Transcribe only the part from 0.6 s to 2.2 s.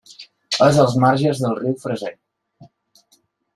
És als marges del riu Fraser.